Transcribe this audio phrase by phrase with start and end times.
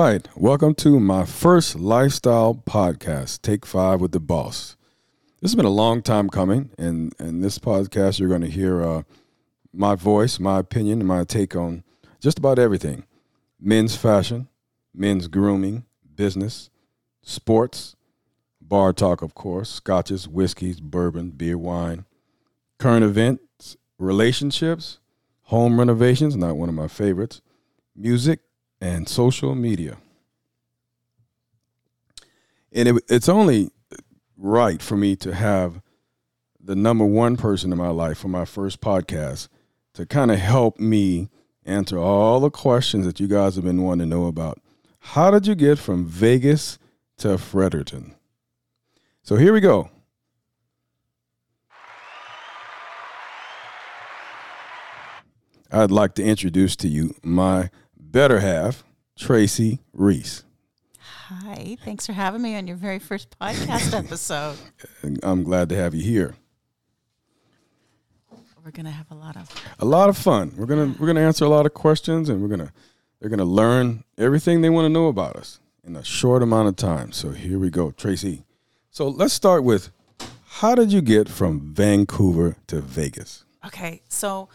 [0.00, 0.28] Right.
[0.36, 4.76] Welcome to my first lifestyle podcast, Take Five with the Boss.
[5.40, 8.80] This has been a long time coming, and in this podcast, you're going to hear
[8.80, 9.02] uh,
[9.72, 11.82] my voice, my opinion, my take on
[12.20, 13.06] just about everything
[13.58, 14.46] men's fashion,
[14.94, 15.84] men's grooming,
[16.14, 16.70] business,
[17.22, 17.96] sports,
[18.60, 22.04] bar talk, of course, scotches, whiskeys, bourbon, beer, wine,
[22.78, 25.00] current events, relationships,
[25.46, 27.42] home renovations, not one of my favorites,
[27.96, 28.42] music,
[28.80, 29.98] and social media.
[32.72, 33.70] And it, it's only
[34.36, 35.80] right for me to have
[36.60, 39.48] the number one person in my life for my first podcast
[39.94, 41.28] to kind of help me
[41.64, 44.60] answer all the questions that you guys have been wanting to know about.
[45.00, 46.78] How did you get from Vegas
[47.18, 48.14] to Fredericton?
[49.22, 49.90] So here we go.
[55.70, 57.70] I'd like to introduce to you my
[58.10, 58.84] better half,
[59.18, 60.44] Tracy Reese.
[61.00, 64.56] Hi, thanks for having me on your very first podcast episode.
[65.22, 66.34] I'm glad to have you here.
[68.64, 70.52] We're gonna have a lot of a lot of fun.
[70.56, 72.72] We're gonna we're gonna answer a lot of questions, and we're gonna
[73.18, 76.76] they're gonna learn everything they want to know about us in a short amount of
[76.76, 77.12] time.
[77.12, 78.44] So here we go, Tracy.
[78.90, 79.90] So let's start with
[80.46, 83.44] how did you get from Vancouver to Vegas?
[83.66, 84.48] Okay, so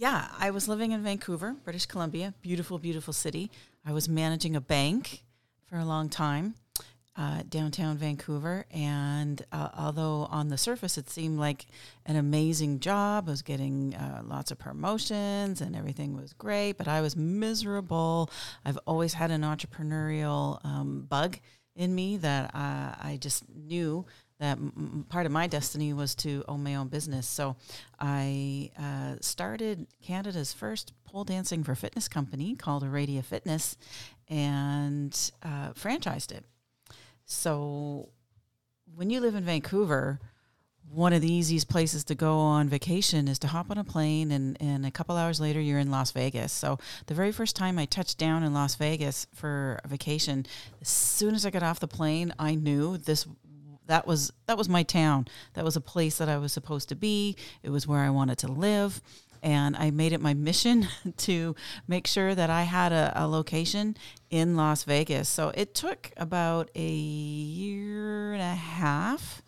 [0.00, 3.50] yeah, I was living in Vancouver, British Columbia, beautiful, beautiful city.
[3.84, 5.24] I was managing a bank
[5.66, 6.54] for a long time,
[7.18, 8.64] uh, downtown Vancouver.
[8.70, 11.66] And uh, although on the surface it seemed like
[12.06, 16.88] an amazing job, I was getting uh, lots of promotions and everything was great, but
[16.88, 18.30] I was miserable.
[18.64, 21.36] I've always had an entrepreneurial um, bug
[21.76, 24.06] in me that uh, I just knew
[24.40, 27.28] that m- part of my destiny was to own my own business.
[27.28, 27.56] So
[27.98, 33.76] I uh, started Canada's first pole dancing for fitness company called Aradia Fitness
[34.28, 35.12] and
[35.42, 36.44] uh, franchised it.
[37.24, 38.08] So
[38.94, 40.18] when you live in Vancouver,
[40.92, 44.32] one of the easiest places to go on vacation is to hop on a plane
[44.32, 46.52] and, and a couple hours later you're in Las Vegas.
[46.52, 50.46] So the very first time I touched down in Las Vegas for a vacation,
[50.80, 53.26] as soon as I got off the plane, I knew this
[53.90, 55.26] that was that was my town.
[55.54, 57.36] That was a place that I was supposed to be.
[57.62, 59.00] It was where I wanted to live.
[59.42, 60.86] And I made it my mission
[61.18, 61.56] to
[61.88, 63.96] make sure that I had a, a location
[64.28, 65.28] in Las Vegas.
[65.28, 69.42] So it took about a year and a half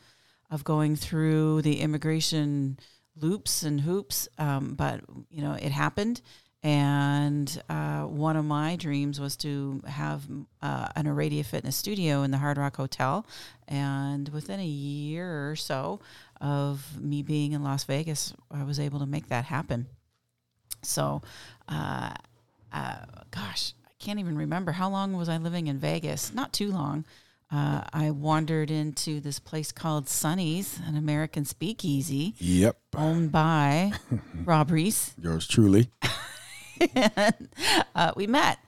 [0.50, 2.78] of going through the immigration
[3.16, 4.28] loops and hoops.
[4.38, 6.20] Um, but you know, it happened,
[6.62, 10.22] and uh, one of my dreams was to have
[10.60, 13.26] uh, an Aradia Fitness studio in the Hard Rock Hotel.
[13.66, 15.98] And within a year or so
[16.40, 19.86] of me being in Las Vegas, I was able to make that happen.
[20.82, 21.22] So,
[21.68, 22.14] uh,
[22.72, 26.32] uh gosh, I can't even remember how long was I living in Vegas.
[26.32, 27.04] Not too long.
[27.50, 32.34] Uh, I wandered into this place called Sonny's, an American speakeasy.
[32.38, 32.78] Yep.
[32.96, 33.92] Owned by
[34.44, 35.12] Rob Reese.
[35.20, 35.90] Yours truly.
[36.94, 37.48] and
[37.94, 38.58] uh, we met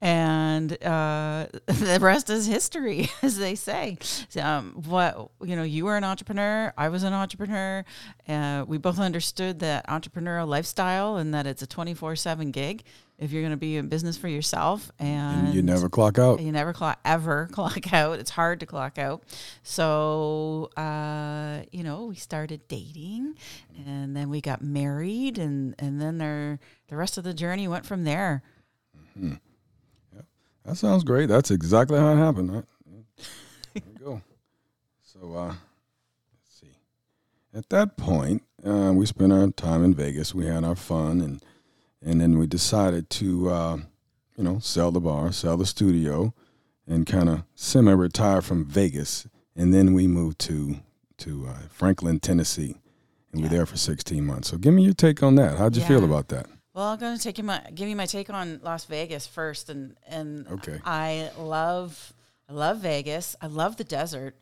[0.00, 3.98] and uh, the rest is history, as they say.
[4.40, 7.84] Um, what you know, you were an entrepreneur, I was an entrepreneur.
[8.28, 12.84] Uh, we both understood that entrepreneurial lifestyle and that it's a twenty four seven gig
[13.18, 16.40] if you're going to be in business for yourself, and, and you never clock out.
[16.40, 18.18] You never clock ever clock out.
[18.18, 19.22] It's hard to clock out.
[19.62, 23.36] So uh, you know, we started dating,
[23.86, 27.86] and then we got married, and and then there the rest of the journey went
[27.86, 28.42] from there.
[29.18, 29.34] Mm-hmm.
[30.66, 31.26] That sounds great.
[31.26, 32.52] That's exactly how it happened.
[32.52, 32.64] Right?
[33.72, 34.22] There we go.
[35.02, 36.76] So, uh, let's see.
[37.54, 40.34] At that point, uh, we spent our time in Vegas.
[40.34, 41.40] We had our fun, and
[42.06, 43.76] and then we decided to, uh,
[44.36, 46.32] you know, sell the bar, sell the studio,
[46.86, 49.26] and kind of semi-retire from Vegas.
[49.56, 50.76] And then we moved to
[51.18, 52.76] to uh, Franklin, Tennessee,
[53.32, 53.42] and yeah.
[53.42, 54.50] we were there for 16 months.
[54.50, 55.56] So, give me your take on that.
[55.56, 55.88] How'd you yeah.
[55.88, 56.46] feel about that?
[56.74, 59.70] Well, I'm going to take you my give you my take on Las Vegas first,
[59.70, 60.78] and and okay.
[60.84, 62.12] I love
[62.48, 63.34] I love Vegas.
[63.40, 64.36] I love the desert.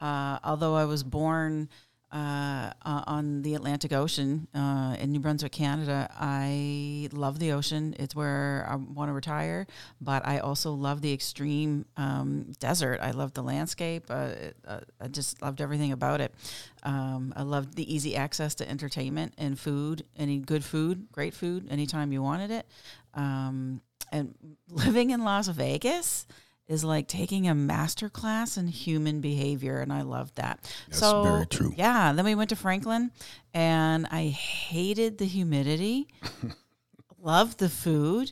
[0.00, 1.68] Uh, although I was born
[2.12, 6.08] uh, on the Atlantic Ocean uh, in New Brunswick, Canada.
[6.12, 7.94] I love the ocean.
[7.98, 9.66] It's where I want to retire,
[10.00, 13.00] but I also love the extreme um, desert.
[13.00, 14.06] I love the landscape.
[14.10, 14.30] Uh,
[14.66, 16.34] uh, I just loved everything about it.
[16.82, 21.68] Um, I loved the easy access to entertainment and food, any good food, great food,
[21.70, 22.66] anytime you wanted it.
[23.14, 24.34] Um, and
[24.68, 26.26] living in Las Vegas,
[26.70, 30.60] is like taking a master class in human behavior and I loved that.
[30.86, 31.74] That's so very true.
[31.76, 32.12] Yeah.
[32.12, 33.10] Then we went to Franklin
[33.52, 36.06] and I hated the humidity.
[37.20, 38.30] loved the food.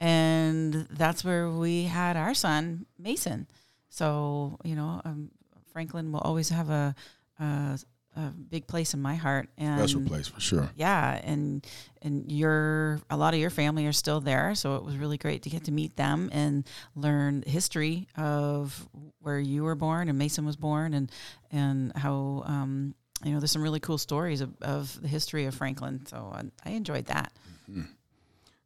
[0.00, 3.46] and that's where we had our son Mason.
[3.88, 5.30] So you know, um,
[5.72, 6.94] Franklin will always have a,
[7.40, 7.78] a
[8.16, 10.70] a big place in my heart and Special place for sure.
[10.74, 11.64] yeah and
[12.02, 15.42] and your a lot of your family are still there so it was really great
[15.42, 16.66] to get to meet them and
[16.96, 18.88] learn history of
[19.20, 21.12] where you were born and mason was born and
[21.52, 22.94] and how um,
[23.24, 26.42] you know there's some really cool stories of, of the history of franklin so I,
[26.68, 27.32] I enjoyed that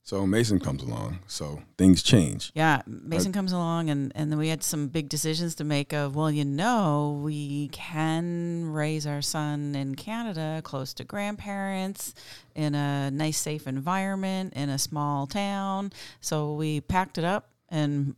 [0.05, 2.51] So Mason comes along, so things change.
[2.55, 6.17] yeah mason comes along and and then we had some big decisions to make of
[6.17, 12.15] well you know we can raise our son in canada close to grandparents
[12.55, 18.15] in a nice safe environment in a small town so we packed it up and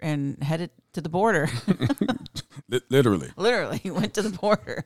[0.00, 1.48] and headed to the border
[2.88, 3.30] literally.
[3.36, 4.84] literally went to the border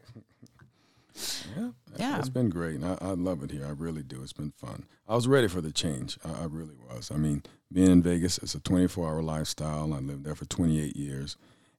[1.57, 1.71] Yeah.
[1.97, 2.19] Yeah.
[2.19, 2.77] It's been great.
[2.77, 3.65] and I, I love it here.
[3.67, 4.23] I really do.
[4.23, 4.87] It's been fun.
[5.09, 6.19] I was ready for the change.
[6.25, 7.11] I, I really was.
[7.13, 9.93] I mean, being in Vegas, it's a 24 hour lifestyle.
[9.95, 11.37] I lived there for 28 years,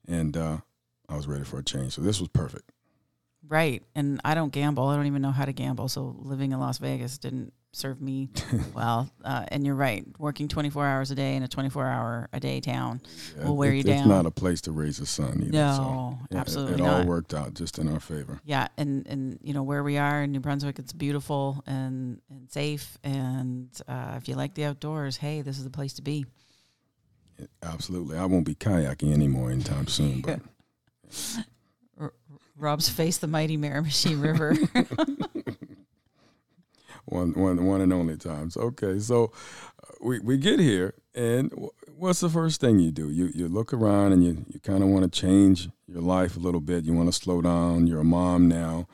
[0.07, 0.57] and uh,
[1.09, 1.93] I was ready for a change.
[1.93, 2.71] So this was perfect.
[3.47, 6.59] right and i don't gamble i don't even know how to gamble so living in
[6.59, 8.29] las vegas didn't serve me
[8.73, 12.39] well uh, and you're right working 24 hours a day in a 24 hour a
[12.39, 13.01] day town
[13.37, 15.51] Yeah, will wear it- you It's not a place to raise a son either.
[15.51, 17.01] No, so, yeah, it- absolutely It, not.
[17.01, 18.39] all worked out just in our favor.
[18.45, 22.49] Yeah, and and you know where we are in New Brunswick, it's beautiful and and
[22.49, 22.97] safe.
[23.03, 26.25] And uh, if you like the outdoors, hey, this is the place to be.
[27.37, 28.17] It- absolutely.
[28.17, 30.39] I won't be kayaking anymore anytime soon, but
[32.57, 34.55] Rob's faced the mighty Miramichi River.
[37.05, 38.57] one, one, one and only times.
[38.57, 39.31] Okay, so
[39.83, 41.51] uh, we, we get here, and
[41.95, 43.09] what's the first thing you do?
[43.09, 46.39] You you look around and you, you kind of want to change your life a
[46.39, 46.83] little bit.
[46.83, 47.87] You want to slow down.
[47.87, 48.87] You're a mom now,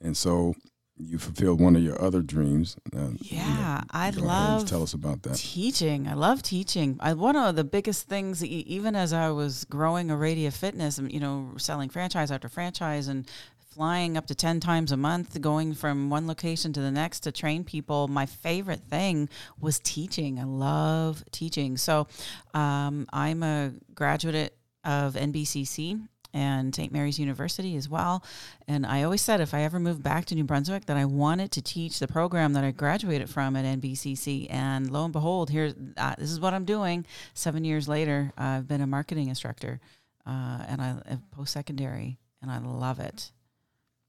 [0.00, 0.54] and so
[0.96, 2.76] you fulfilled one of your other dreams.
[2.94, 5.36] Uh, you know, yeah, I go ahead and love tell us about that.
[5.36, 6.06] teaching.
[6.06, 6.98] I love teaching.
[7.00, 11.18] I, one of the biggest things, even as I was growing Aradia Fitness, and, you
[11.18, 13.28] know, selling franchise after franchise and
[13.74, 17.32] flying up to 10 times a month, going from one location to the next to
[17.32, 19.28] train people, my favorite thing
[19.60, 20.38] was teaching.
[20.38, 21.76] I love teaching.
[21.76, 22.06] So
[22.54, 26.92] um, I'm a graduate of NBCC and St.
[26.92, 28.24] Mary's University as well.
[28.66, 31.52] And I always said if I ever moved back to New Brunswick that I wanted
[31.52, 34.48] to teach the program that I graduated from at NBCC.
[34.50, 37.06] And lo and behold, here uh, this is what I'm doing.
[37.34, 39.80] Seven years later, I've been a marketing instructor,
[40.26, 40.96] uh, and I
[41.30, 43.30] post secondary, and I love it.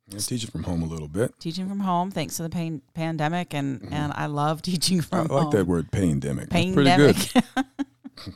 [0.09, 1.33] Yeah, teach it from home a little bit.
[1.39, 5.15] Teaching from home, thanks to the pain, pandemic, and and I love teaching Mm-hmm.
[5.15, 5.51] I like home.
[5.51, 6.49] that word, pandemic.
[6.49, 7.15] That's pretty good.
[7.15, 7.65] Pandemic.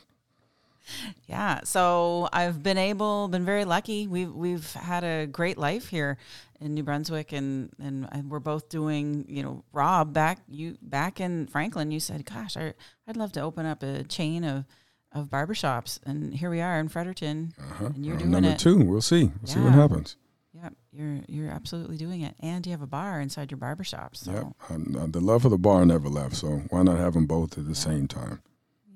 [1.28, 4.06] yeah, so I've been able, been very lucky.
[4.08, 6.18] We've we've had a great life here
[6.60, 9.24] in New Brunswick, and and we're both doing.
[9.28, 11.90] You know, Rob back you back in Franklin.
[11.92, 12.74] You said, "Gosh, I,
[13.06, 14.64] I'd love to open up a chain of
[15.12, 17.86] of barbershops," and here we are in Fredericton, Uh-huh.
[17.94, 18.58] and you're Uh, doing number it.
[18.58, 18.76] two.
[18.84, 19.30] We'll see.
[19.42, 20.16] We'll see what happens.
[20.52, 24.16] Yeah, you're you're absolutely doing it, and you have a bar inside your barbershop.
[24.16, 24.46] So Yep.
[24.68, 26.36] And, uh, the love of the bar never left.
[26.36, 28.42] So why not have them both at the same time?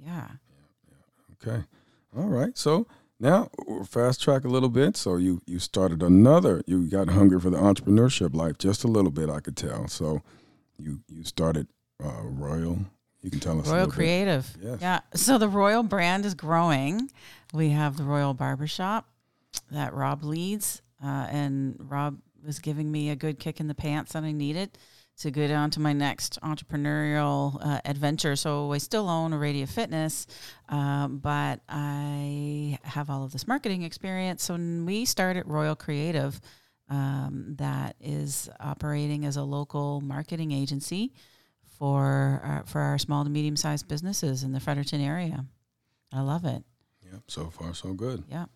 [0.04, 0.28] yeah.
[1.46, 1.62] Okay.
[2.16, 2.56] All right.
[2.56, 2.86] So
[3.20, 3.50] now
[3.86, 4.96] fast track a little bit.
[4.96, 6.62] So you you started another.
[6.66, 9.28] You got hungry for the entrepreneurship life just a little bit.
[9.30, 9.86] I could tell.
[9.88, 10.22] So
[10.78, 11.68] you you started
[12.02, 12.78] uh, Royal.
[13.22, 13.86] You can tell us Royal.
[13.88, 14.56] Creative.
[14.60, 14.78] Yes.
[14.80, 15.00] Yeah.
[15.14, 17.10] So the Royal brand is growing.
[17.52, 19.08] We have the Royal Barbershop
[19.70, 20.82] that Rob leads.
[21.04, 24.78] Uh, and Rob was giving me a good kick in the pants that I needed
[25.16, 28.34] to go down to my next entrepreneurial uh, adventure.
[28.36, 30.26] So I still own Aradia Fitness,
[30.68, 34.42] um, but I have all of this marketing experience.
[34.42, 36.40] So we started Royal Creative,
[36.88, 41.12] um, that is operating as a local marketing agency
[41.78, 45.46] for our, for our small to medium sized businesses in the Fredericton area.
[46.12, 46.62] I love it.
[47.10, 47.22] Yep.
[47.28, 48.24] So far, so good.
[48.30, 48.46] Yeah.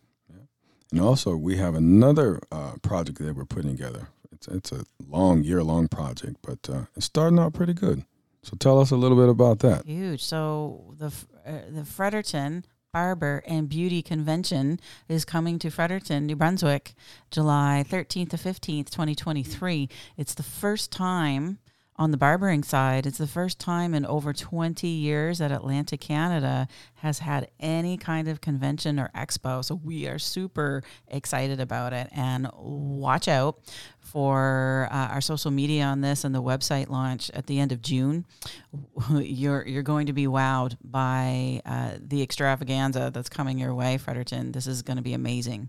[0.90, 4.08] And also, we have another uh, project that we're putting together.
[4.32, 8.04] It's it's a long year long project, but uh, it's starting out pretty good.
[8.42, 9.84] So tell us a little bit about that.
[9.84, 10.24] Huge.
[10.24, 11.12] So the
[11.46, 16.94] uh, the Fredericton Barber and Beauty Convention is coming to Fredericton, New Brunswick,
[17.30, 19.88] July 13th to 15th, 2023.
[20.16, 21.58] It's the first time
[21.98, 26.68] on the barbering side, it's the first time in over 20 years that Atlantic Canada
[26.96, 29.64] has had any kind of convention or expo.
[29.64, 32.08] So we are super excited about it.
[32.12, 33.58] And watch out
[33.98, 37.82] for uh, our social media on this and the website launch at the end of
[37.82, 38.24] June.
[39.10, 44.52] You're you're going to be wowed by uh, the extravaganza that's coming your way, Fredericton.
[44.52, 45.68] This is going to be amazing.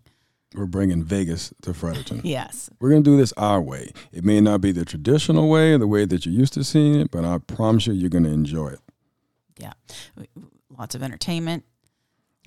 [0.56, 2.22] We're bringing Vegas to Fredericton.
[2.24, 2.70] Yes.
[2.80, 3.92] We're going to do this our way.
[4.12, 7.12] It may not be the traditional way, the way that you're used to seeing it,
[7.12, 8.80] but I promise you, you're going to enjoy it.
[9.58, 9.74] Yeah.
[10.76, 11.66] lots of entertainment.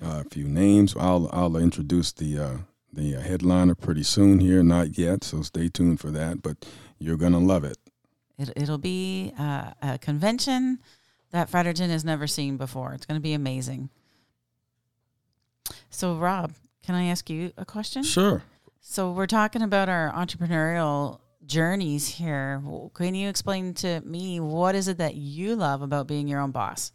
[0.03, 0.95] Uh, a few names.
[0.99, 2.57] I'll I'll introduce the uh,
[2.91, 4.63] the headliner pretty soon here.
[4.63, 6.41] Not yet, so stay tuned for that.
[6.41, 6.65] But
[6.97, 7.77] you're gonna love it.
[8.37, 10.79] It, it'll be uh, a convention
[11.31, 12.93] that Fredericton has never seen before.
[12.93, 13.89] It's going to be amazing.
[15.89, 16.53] So, Rob,
[16.83, 18.03] can I ask you a question?
[18.03, 18.43] Sure.
[18.81, 22.61] So, we're talking about our entrepreneurial journeys here.
[22.93, 26.51] Can you explain to me what is it that you love about being your own
[26.51, 26.91] boss?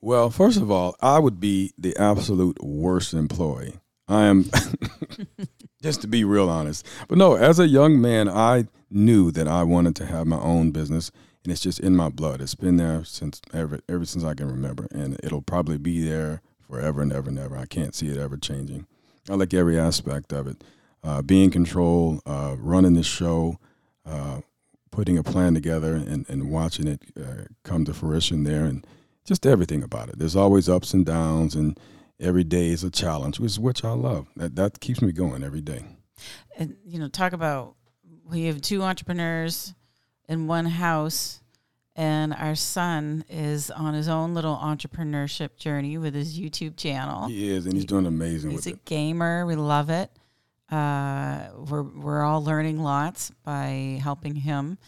[0.00, 3.78] Well, first of all, I would be the absolute worst employee.
[4.08, 4.50] I am,
[5.82, 6.86] just to be real honest.
[7.06, 10.72] But no, as a young man, I knew that I wanted to have my own
[10.72, 11.12] business,
[11.44, 12.40] and it's just in my blood.
[12.40, 16.42] It's been there since ever, ever since I can remember, and it'll probably be there
[16.66, 17.56] forever and ever and ever.
[17.56, 18.86] I can't see it ever changing.
[19.28, 20.62] I like every aspect of it.
[21.02, 23.58] Uh, being in control, uh, running the show,
[24.04, 24.40] uh,
[24.90, 28.86] putting a plan together, and, and watching it uh, come to fruition there, and
[29.24, 30.18] just everything about it.
[30.18, 31.78] There's always ups and downs, and
[32.18, 34.26] every day is a challenge, which is which I love.
[34.36, 35.84] That that keeps me going every day.
[36.58, 37.76] And you know, talk about
[38.24, 39.74] we have two entrepreneurs
[40.28, 41.39] in one house
[42.00, 47.28] and our son is on his own little entrepreneurship journey with his YouTube channel.
[47.28, 48.52] He is, and he's doing amazing.
[48.52, 48.86] He's a it.
[48.86, 49.44] gamer.
[49.44, 50.10] We love it.
[50.70, 54.78] Uh, we're we're all learning lots by helping him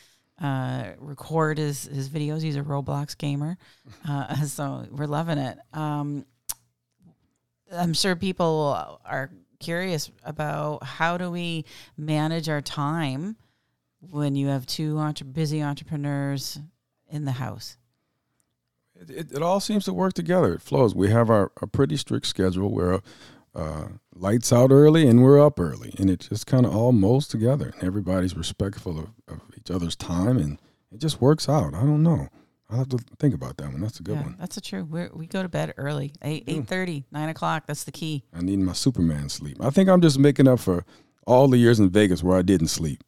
[0.41, 2.41] uh, record his his videos.
[2.41, 3.59] He's a Roblox gamer,
[4.09, 5.59] uh, so we're loving it.
[5.75, 6.25] Um,
[7.71, 13.37] I'm sure people are curious about how do we manage our time
[14.01, 16.59] when you have two entre- busy entrepreneurs
[17.13, 17.77] in the house.
[18.95, 20.55] It, it, it, all seems to work together.
[20.55, 20.95] It flows.
[20.95, 23.01] We have our a pretty strict schedule where
[23.55, 27.29] uh, lights out early and we're up early, and it just kind of all molds
[27.29, 27.73] together.
[27.75, 30.59] And everybody's respectful of, of, each other's time, and
[30.91, 31.75] it just works out.
[31.75, 32.29] I don't know.
[32.71, 33.83] I'll have to think about that one.
[33.83, 34.37] That's a good yeah, one.
[34.39, 34.85] That's a true.
[34.85, 37.67] we we go to bed early, 8, 8.30, 9 o'clock.
[37.67, 38.25] That's the key.
[38.33, 39.59] I need my Superman sleep.
[39.61, 40.85] I think I'm just making up for
[41.27, 43.05] all the years in Vegas where I didn't sleep.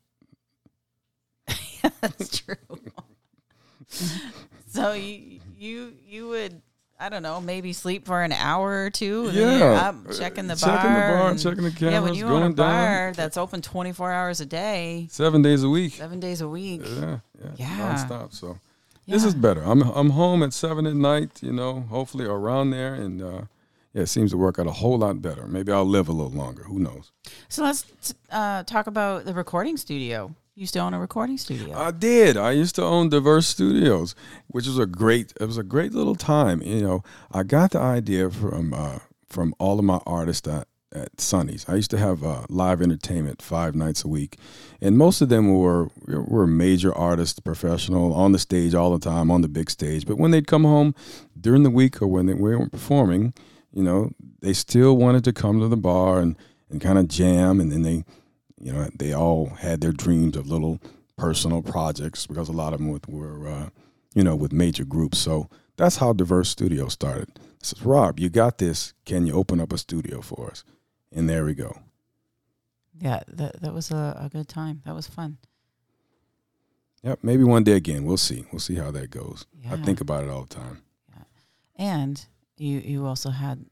[1.48, 2.56] yeah, that's true.
[4.68, 6.60] so you you you would
[6.98, 9.26] I don't know maybe sleep for an hour or two.
[9.26, 11.92] And yeah, up checking the checking bar, the bar, and, checking the cameras.
[11.92, 13.12] Yeah, when you going own a bar down.
[13.14, 16.82] that's open twenty four hours a day, seven days a week, seven days a week.
[16.84, 17.94] Yeah, yeah, yeah.
[17.94, 18.32] nonstop.
[18.32, 18.58] So
[19.06, 19.14] yeah.
[19.14, 19.62] this is better.
[19.62, 21.42] I'm I'm home at seven at night.
[21.42, 23.42] You know, hopefully around there, and uh,
[23.92, 25.48] yeah, it seems to work out a whole lot better.
[25.48, 26.62] Maybe I'll live a little longer.
[26.62, 27.10] Who knows?
[27.48, 31.76] So let's uh, talk about the recording studio used to own a recording studio.
[31.76, 32.36] I did.
[32.36, 34.14] I used to own Diverse Studios,
[34.46, 35.32] which was a great.
[35.40, 36.62] It was a great little time.
[36.62, 41.20] You know, I got the idea from uh, from all of my artists at, at
[41.20, 41.64] Sonny's.
[41.68, 44.38] I used to have uh, live entertainment five nights a week,
[44.80, 49.30] and most of them were were major artists, professional, on the stage all the time,
[49.30, 50.06] on the big stage.
[50.06, 50.94] But when they'd come home
[51.38, 53.34] during the week or when they weren't performing,
[53.72, 56.36] you know, they still wanted to come to the bar and
[56.70, 58.04] and kind of jam, and then they
[58.64, 60.80] you know, they all had their dreams of little
[61.18, 63.68] personal projects because a lot of them with, were, uh,
[64.14, 65.18] you know, with major groups.
[65.18, 67.28] So that's how Diverse Studio started.
[67.38, 68.94] I says, Rob, you got this.
[69.04, 70.64] Can you open up a studio for us?
[71.12, 71.78] And there we go.
[72.98, 74.80] Yeah, that that was a, a good time.
[74.86, 75.36] That was fun.
[77.02, 78.04] Yep, maybe one day again.
[78.04, 78.46] We'll see.
[78.50, 79.46] We'll see how that goes.
[79.62, 79.74] Yeah.
[79.74, 80.82] I think about it all the time.
[81.10, 81.24] Yeah,
[81.76, 83.66] and you you also had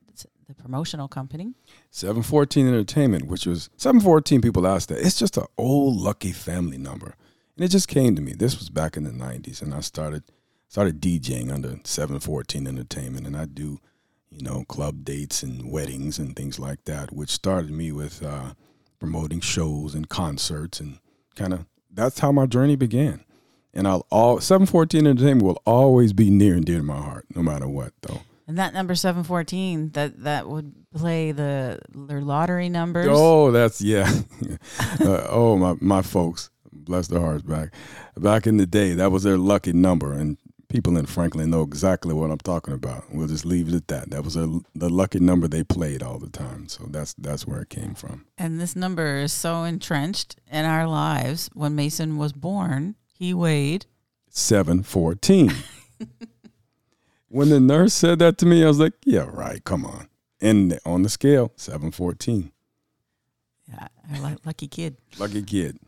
[0.56, 1.54] the promotional company.
[1.90, 4.98] 714 Entertainment, which was 714 people asked that.
[4.98, 7.14] It's just an old lucky family number.
[7.56, 8.32] And it just came to me.
[8.32, 10.24] This was back in the 90s and I started
[10.68, 13.78] started DJing under 714 Entertainment and I do,
[14.30, 18.54] you know, club dates and weddings and things like that, which started me with uh,
[18.98, 20.98] promoting shows and concerts and
[21.36, 23.24] kind of that's how my journey began.
[23.74, 27.42] And I'll all 714 Entertainment will always be near and dear to my heart, no
[27.42, 28.20] matter what, though.
[28.52, 33.06] And that number seven fourteen that that would play the their lottery numbers.
[33.08, 34.12] Oh, that's yeah.
[35.00, 37.72] uh, oh my my folks, bless their hearts back.
[38.14, 40.36] Back in the day, that was their lucky number, and
[40.68, 43.04] people in Franklin know exactly what I'm talking about.
[43.10, 44.10] We'll just leave it at that.
[44.10, 46.68] That was a, the lucky number they played all the time.
[46.68, 48.26] So that's that's where it came from.
[48.36, 51.48] And this number is so entrenched in our lives.
[51.54, 53.86] When Mason was born, he weighed
[54.28, 55.54] seven fourteen.
[57.32, 59.64] when the nurse said that to me, I was like, "Yeah, right.
[59.64, 60.08] Come on."
[60.40, 62.52] And on the scale, seven fourteen.
[63.68, 64.96] Yeah, lucky kid.
[65.18, 65.78] Lucky kid.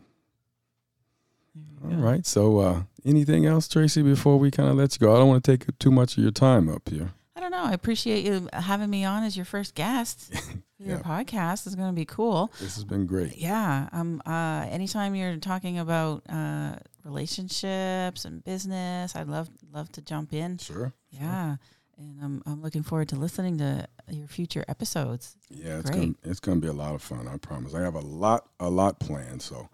[1.83, 1.95] All go.
[1.97, 2.25] right.
[2.25, 5.15] So, uh, anything else, Tracy, before we kind of let you go?
[5.15, 7.11] I don't want to take too much of your time up here.
[7.35, 7.63] I don't know.
[7.63, 10.33] I appreciate you having me on as your first guest.
[10.79, 10.87] yeah.
[10.87, 12.51] Your podcast is going to be cool.
[12.59, 13.37] This has been great.
[13.37, 13.87] Yeah.
[13.91, 14.21] Um.
[14.25, 14.65] Uh.
[14.69, 20.57] Anytime you're talking about uh relationships and business, I'd love love to jump in.
[20.57, 20.91] Sure.
[21.19, 21.55] Yeah.
[21.97, 25.35] and I'm I'm looking forward to listening to your future episodes.
[25.49, 25.99] Yeah, it's Great.
[26.01, 27.27] gonna it's gonna be a lot of fun.
[27.27, 27.73] I promise.
[27.73, 29.41] I have a lot a lot planned.
[29.41, 29.69] So,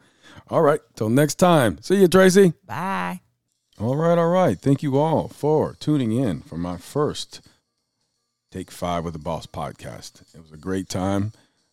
[0.50, 0.79] all right.
[0.95, 1.81] Till next time.
[1.81, 2.53] See you, Tracy.
[2.65, 3.21] Bye.
[3.79, 4.60] All right, all right.
[4.60, 7.41] Thank you all for tuning in for my first
[8.51, 10.21] Take Five with the Boss podcast.
[10.36, 11.31] It was a great time.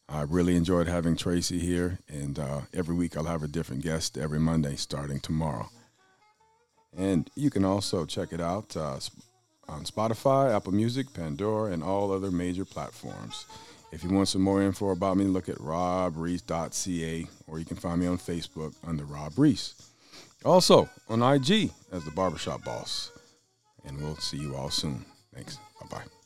[0.09, 4.17] I really enjoyed having Tracy here, and uh, every week I'll have a different guest
[4.17, 5.69] every Monday starting tomorrow.
[6.97, 8.99] And you can also check it out uh,
[9.69, 13.47] on Spotify, Apple Music, Pandora, and all other major platforms.
[13.91, 18.01] If you want some more info about me, look at robreese.ca, or you can find
[18.01, 19.75] me on Facebook under Rob Reese.
[20.45, 23.13] Also on IG as the Barbershop Boss.
[23.87, 25.05] And we'll see you all soon.
[25.35, 25.57] Thanks.
[25.81, 26.18] Bye bye.